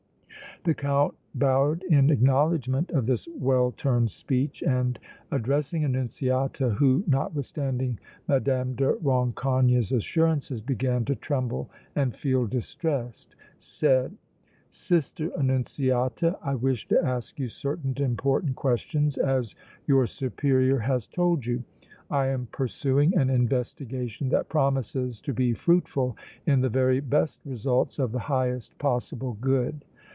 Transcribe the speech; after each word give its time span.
The 0.63 0.75
Count 0.75 1.15
bowed 1.33 1.81
in 1.81 2.11
acknowledgment 2.11 2.91
of 2.91 3.07
this 3.07 3.27
well 3.35 3.71
turned 3.71 4.11
speech 4.11 4.61
and, 4.61 4.99
addressing 5.31 5.83
Annunziata, 5.83 6.69
who, 6.75 7.03
notwithstanding 7.07 7.99
Mme. 8.27 8.75
de 8.75 8.93
Rancogne's 9.01 9.91
assurances, 9.91 10.61
began 10.61 11.03
to 11.05 11.15
tremble 11.15 11.71
and 11.95 12.15
feel 12.15 12.45
distressed, 12.45 13.35
said: 13.57 14.15
"Sister 14.69 15.31
Annunziata, 15.35 16.37
I 16.43 16.53
wish 16.53 16.87
to 16.89 17.03
ask 17.03 17.39
you 17.39 17.49
certain 17.49 17.95
important 17.97 18.55
questions 18.55 19.17
as 19.17 19.55
your 19.87 20.05
Superior 20.05 20.77
has 20.77 21.07
told 21.07 21.43
you. 21.43 21.63
I 22.11 22.27
am 22.27 22.45
pursuing 22.51 23.17
an 23.17 23.31
investigation 23.31 24.29
that 24.29 24.47
promises 24.47 25.19
to 25.21 25.33
be 25.33 25.53
fruitful 25.53 26.15
in 26.45 26.61
the 26.61 26.69
very 26.69 26.99
best 26.99 27.39
results 27.45 27.97
of 27.97 28.11
the 28.11 28.19
highest 28.19 28.77
possible 28.77 29.35
good. 29.41 29.85